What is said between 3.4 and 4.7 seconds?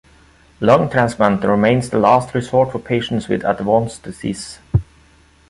advanced disease.